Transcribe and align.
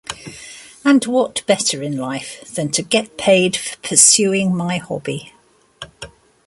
And 0.83 1.05
what 1.05 1.45
better 1.45 1.83
in 1.83 1.95
life 1.95 2.43
than 2.55 2.71
to 2.71 2.81
get 2.81 3.17
paid 3.19 3.55
for 3.55 3.77
pursuing 3.83 4.55
my 4.55 4.79
hobby? 4.79 5.31